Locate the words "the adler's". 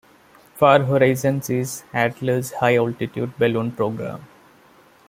1.91-2.53